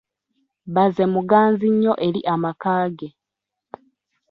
[0.73, 3.09] Baze muganzi nnyo eri amaka ge.